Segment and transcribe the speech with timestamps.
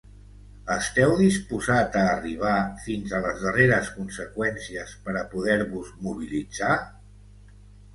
[0.75, 2.55] Esteu disposat a arribar
[2.87, 6.77] fins a les darreres conseqüències per a poder-vos mobilitzar?